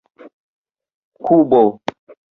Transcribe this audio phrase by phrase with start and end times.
[1.29, 1.61] kubo